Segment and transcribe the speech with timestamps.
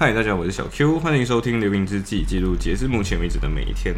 [0.00, 3.96] 嗨，大家好，我是小 Q，欢迎收听《流萤之记》，记录截至目前为止的每一天。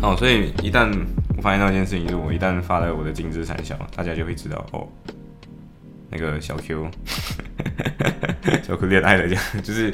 [0.00, 0.92] 好，所以一旦
[1.42, 4.88] 发现到一件事情，就是我一旦发了我的精致三小，大家就会知道哦，
[6.08, 6.88] 那个小 Q，
[8.62, 9.92] 小 Q 恋爱了，这样就是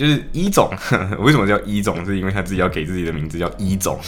[0.00, 0.70] 就是一种，
[1.20, 2.02] 为什么叫一种？
[2.06, 4.00] 是因为他自己要给自己的名字叫一种，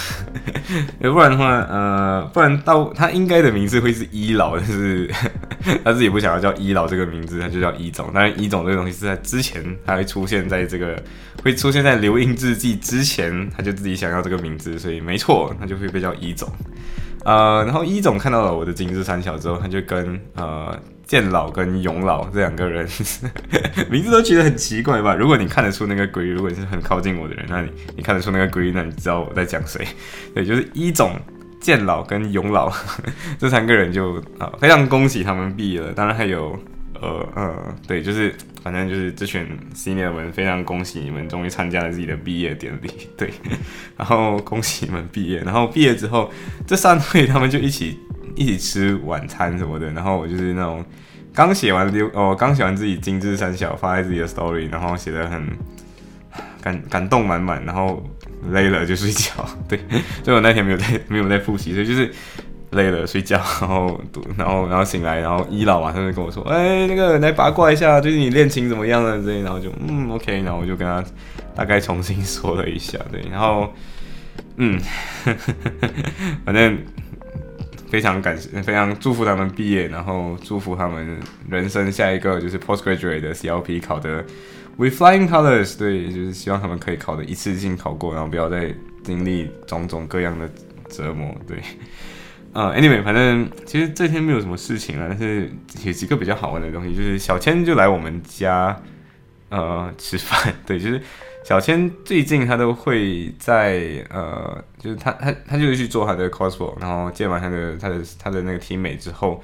[1.00, 5.06] 要 不然的话，呃，不然到他应该的名字会是一老，就是
[5.84, 8.10] 他自己不想要叫一老这个名字，他就叫一总。
[8.10, 10.98] 当然，一总这个东西是在之前他会出现在这个
[11.44, 16.50] 会出现在留印字记之前，他就自己想要这个名字，所以没错，他就会被叫一总。
[17.24, 20.76] 呃，然后一总看到了我的精致三小之后，他就跟呃
[21.06, 22.88] 健老跟永老这两个人
[23.90, 25.14] 名字都觉得很奇怪吧？
[25.14, 29.86] 如果你看得出那个龟，如果你是很靠近我的人，那你你看得出那个龟，那你知道我在讲谁？
[30.34, 31.14] 对，就是一总、
[31.60, 32.72] 健老跟永老
[33.38, 35.92] 这三个人就啊，非常恭喜他们毕业了。
[35.92, 36.58] 当然还有
[37.02, 43.28] 呃呃，对，就是反正就是这群 senior 们非常恭喜你们终于参加了自己的毕业典礼，对，
[43.98, 46.30] 然后恭喜你们毕业，然后毕业之后
[46.64, 47.98] 这三位他们就一起
[48.36, 50.84] 一起吃晚餐什么的，然后我就是那种
[51.34, 55.44] 刚写完留哦，刚写完自己精致三小发在自己的 story，然后写的很
[56.62, 58.00] 感感动满满，然后
[58.52, 59.76] 累了就睡觉， 对，
[60.22, 62.12] 所以我那天没有在没有在复习，所以就是。
[62.72, 71.04] 累了睡觉，然后读，然后然后醒来，然后一老马上就跟我说：“哎，那个来八卦一下，最近你恋情怎么样了？”这，然后就嗯，OK，然后我就跟他
[71.54, 73.72] 大概重新说了一下，对，然后
[74.56, 74.80] 嗯，
[76.44, 76.78] 反正
[77.90, 81.20] 非常感谢，非常祝福他们毕业，然后祝福他们
[81.50, 84.24] 人生下一个就是 postgraduate 的 CLP 考的
[84.78, 90.48] with flying colors，对，就是希望他们可以考的一次性考过，然后不要再经历种种各样的
[90.88, 91.58] 折磨，对。
[92.52, 95.50] 呃，anyway，反正其实这天没有什么事情了，但是
[95.84, 98.78] 有几个比较好玩的东西，就是小千就来我们家
[99.48, 101.00] 呃吃饭， 对，就是
[101.44, 109.42] 小千最近他都会在呃，就是他他他就是去做他的 cosplay，然后见完他的他的他的那个 team 美之后，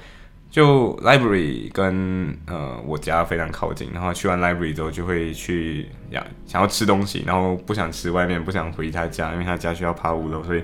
[0.49, 10.63] 就 library 跟呃我家非常靠近，然后去完 library 之后就会去呀想要吃东西，然后不想吃外面，不想回他家，因为他家需要爬五楼，所以。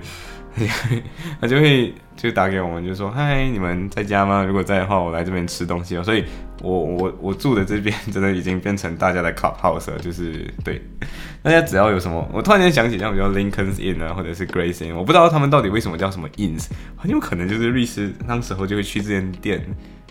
[1.38, 4.42] 他就会就打给我们，就说：“嗨，你们在家吗？
[4.42, 6.24] 如果在的话，我来这边吃东西哦。”所以，
[6.62, 9.98] 我我我住的这边 真的已经变成大家的 club house 了。
[9.98, 10.80] 就是对
[11.42, 16.66] 大家只要有什么，我突然间想起，像比如 Lincoln's Inn 啊，或者是 Grace Inn，我不知道他们到底为什么叫什么 Inns，
[16.96, 19.64] 很有可能就是律师那时候就会去这间店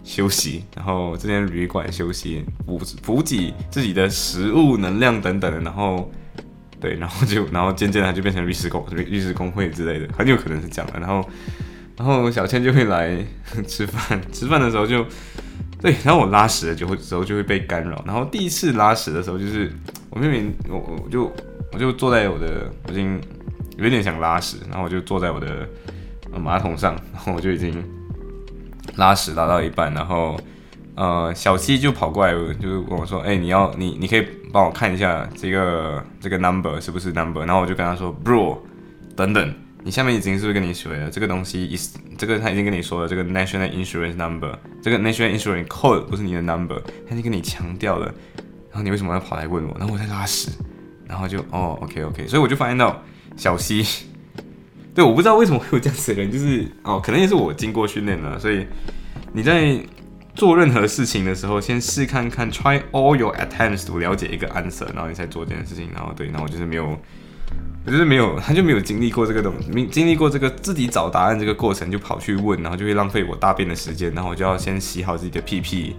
[0.03, 6.11] 休息，然后这间旅馆休息，补补给自己的食物、能量等等的，然后。
[6.77, 10.99] 对，然后就，然后渐渐的就变成律师工、律律师工会之类的，很有可能是这样的。
[10.99, 11.27] 然后，
[11.97, 13.17] 然后小千就会来
[13.65, 15.03] 吃饭，吃饭的时候就，
[15.85, 18.03] 对，然后我拉屎的就会时候就会被干扰。
[18.07, 19.71] 然后第一次拉屎的时候，就是
[20.09, 21.31] 我明明我我就
[21.71, 23.21] 我就坐在我的，我已经
[23.77, 25.69] 有点想拉屎，然后我就坐在我的
[26.39, 27.83] 马桶上，然后我就已经
[28.95, 30.35] 拉屎拉到一半，然后。
[30.97, 38.59] 呃，小七就跑过来，就是跟我说：“哎，你要你你可以帮我看一下这个这个 number 是不是 number？” 然后我就跟他说：“Bro，
[39.13, 39.53] 等等，
[39.85, 48.07] 你下面已经是不是跟你说了这个东西？is 这个他已经跟你说了，这个 national insurance number，这个 national insurance code 不是你的 number，他已经跟你强调了。
[48.71, 49.75] 然后你为什么要跑来问我？
[49.77, 50.49] 然后我在拉屎，
[51.07, 52.99] 然后就哦，OK OK，所以我就发现到
[53.37, 53.85] 小西，
[54.95, 58.65] 对，我不知道为什么会有这样子的人，就是哦，可能也是我经过训练了，所以
[59.33, 59.79] 你在。
[60.35, 65.89] 做任何事情的时候，先试看看，try all your attempts to 了解一个 answer，然后你再做这件事情。
[65.93, 66.99] 然后对，然后我就是没有，
[67.85, 74.13] 就是没有， 他就没有经历过这个东，没经历过这个自己找答案这个过程，就跑去问，然后就会浪费我大便的时间。
[74.13, 75.95] 然后我就要先洗好自己的屁屁，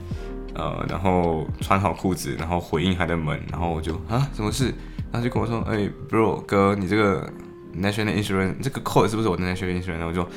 [0.55, 4.73] 呃，然后穿好裤子，然后回应他的门，然后我就啊，什么事？
[5.13, 7.33] 然后就跟我说，哎，bro 哥，你这个
[7.77, 9.93] national insurance 这个 code 是不是我的 national insurance？
[9.93, 10.29] 然后我就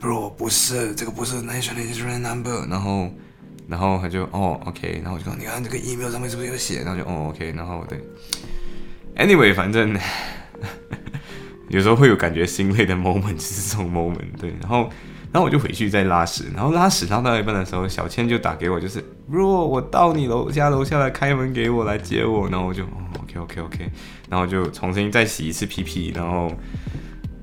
[0.00, 2.66] ，bro 不是，这个不是 national insurance number。
[2.68, 3.10] 然后。
[3.68, 6.82] 然后他就哦，OK，然后我就说，你看这个 email 上面是不是有写？
[6.84, 8.02] 然后就哦，OK，然后对
[9.14, 9.94] ，Anyway，反正
[11.68, 14.50] 有时候会有感觉心累的 moment，就是这种 moment，对。
[14.60, 14.90] 然后，
[15.32, 22.84] 然后我就回去再拉屎，然后拉屎拉到一半的时候，小倩就打给我，就是如果我到你楼下楼下来开门给我来接我，然后我就
[23.20, 23.90] ，OK，OK，OK，
[24.28, 26.50] 然后就重新再洗一次屁屁，然后。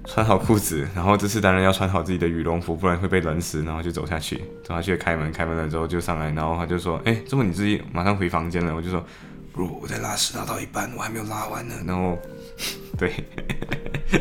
[0.08, 3.64] 穿好裤子，然后这次当然要穿好自己的羽绒服，不然会被冷死。
[3.64, 9.04] 然后就走下去，走下去开门，开门了之后就上来，然后他就说：“哎，这么你自己马上回房间了？”我就说
[9.52, 12.16] ：“不，我在拉屎拉到一半，我还没有拉完呢。”然后，
[13.00, 13.14] 对，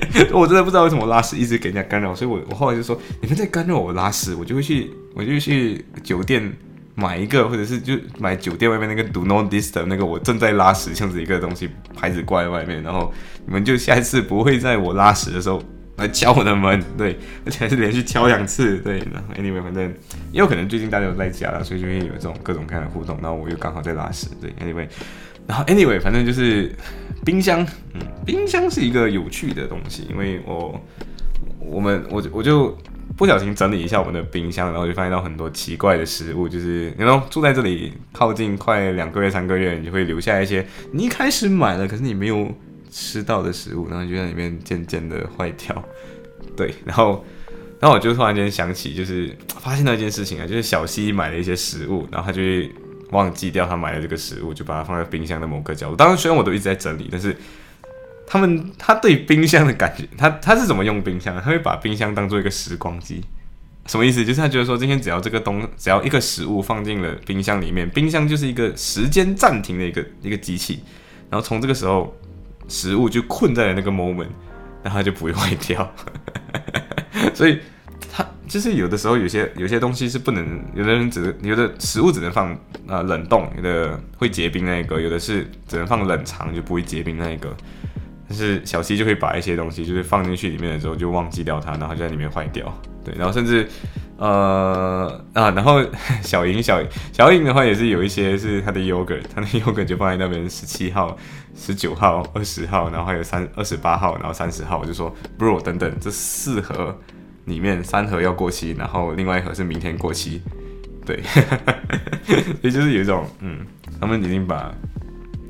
[0.32, 6.52] 我真的不知道为什么拉屎一直给人家干扰，所以我我后来就说：“你们在干扰我拉屎，我就会去，我就去酒店。”
[6.96, 13.12] 买一个，或者是就买酒店外面那个 Do Not Disturb 那个我正在拉屎这样子一个东西牌子挂在外面，然后
[13.44, 15.61] 你们就下一次不会在我拉屎的时候
[15.97, 18.99] 来敲我的门，对，而且还是连续敲两次，对。
[19.12, 19.93] 然后 Anyway，反正
[20.31, 23.19] 也有可能最近大家都在家了，所以就会有这种各种各样的互动。
[23.20, 24.52] 然后我又刚好在拉屎，对。
[24.64, 24.87] Anyway，
[25.46, 26.75] 然后 Anyway，反正就是
[27.25, 30.81] 冰箱，嗯，冰箱是一个有趣的东西，因为我
[31.58, 32.76] 我们我我就。
[33.17, 36.49] 不小心整理一下我们的冰箱，然后就发现到很多奇怪的食物。
[36.49, 42.52] 就是然后住在这里靠近快两个月、三个月，你就会留下一些你一开始买了，可是你没有
[42.90, 45.85] 吃到的食物，然后就在里面渐渐的坏掉。
[46.56, 47.25] 对，然后
[47.79, 49.31] 然后我就突然间想起，就是
[49.61, 52.43] 发现了一件事情啊，就是小西买了一些食物，然后他就
[53.11, 55.97] 忘记掉他买的这个食物，就把它放在冰箱的某个角落。
[55.97, 57.37] 当然，虽然我都一直在整理，但是。
[58.27, 61.37] 他们他对冰箱的感觉，他 他是怎么用冰箱？
[61.37, 63.23] 他会把冰箱当做一个时光机，
[63.85, 64.25] 什么意思？
[64.25, 70.83] 就是他觉得说，今天只要这个东，只要一个食物放进了冰箱里面，冰箱就是一个时间暂停的一个一个机器，
[71.29, 72.17] 然后从这个时候，
[72.67, 74.29] 食物就困在了那个 moment，
[74.83, 75.95] 然后它就不会坏掉。
[77.35, 77.61] 所以，
[78.16, 82.52] 他就是有的时候有些有些东西是不能，有的人只有的食物只能放
[82.87, 87.52] 啊冷冻，有的会结冰那一个，有的是只能放冷藏就不会结冰那一个。
[88.28, 92.72] 但是小七就会把一些东西，就是放进去里面的时候就忘记掉它，然后就在里面坏掉。
[93.05, 93.69] 对，然后甚至
[94.16, 95.84] 呃啊，然后
[96.22, 96.81] 小莹小
[97.12, 101.16] 小莹的话也是有一些是他的 yogurt，他的 yogurt 就放在那边十七号、
[101.55, 106.96] 十九号、二十号，然后还有三二十八号，然后三十号，我就说 bro 等等，这四盒
[107.46, 110.43] 里面三盒要过期，然后另外一盒是明天过期。
[111.05, 111.20] 对，
[112.61, 113.58] 所以就是有一种嗯，
[114.00, 114.75] 他们已经把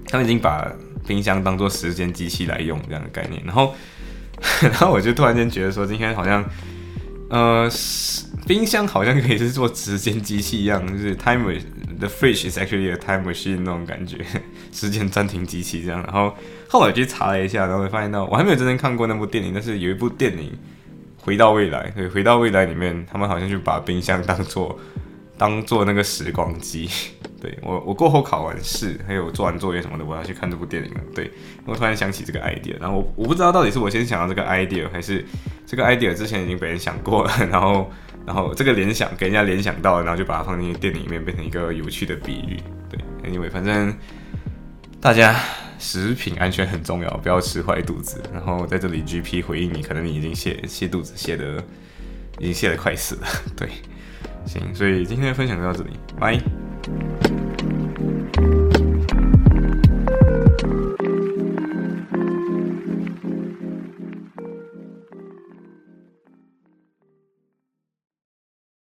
[0.08, 0.70] 他们已经把。
[1.06, 3.74] 冰箱当做时间机器来用这样的概念，然后，
[4.62, 6.42] 然后我就突然间觉得说，今天好像，
[7.28, 7.70] 呃，
[8.46, 11.44] 冰箱好像可以是做时间机器一样，就是 time
[11.98, 14.16] the fridge is actually a time machine 那种感觉，
[14.72, 16.02] 时间暂停机器这样。
[16.04, 16.34] 然后
[16.70, 20.50] 后来去查了一下，然后发现到我还没有真正看过那部电影，但是有一部电影
[21.24, 24.78] 《回到未来》，对，《回到未来》里面他们好像就把冰箱当做
[25.38, 26.88] 当做那个时光机。
[27.40, 31.00] 对我，我过后考完试，还有做完作业什么的，我要去看这部电影了。
[31.14, 31.30] 对
[31.66, 35.24] 我突然想起这个 idea，然后我我不知道到底是我先想到这个 idea，还是
[35.66, 37.90] 这个 idea 之前已经被人想过了， 然后
[38.26, 42.58] 然后这个联想给人家联想到了，然后就把它放进电影里面，变成一个有趣的比喻。
[42.88, 42.98] 对
[43.30, 43.94] ，anyway，反正
[45.00, 45.38] 大家
[45.84, 48.22] 食品安全很重要，不要吃坏肚子。
[48.32, 51.62] 然后在这里 GP 回应你，可能你已经泻泻肚子泻的
[52.38, 53.26] 已经泻的快死了。
[53.54, 53.68] 对，
[54.46, 56.40] 行，所以今天的分享就到这里，拜。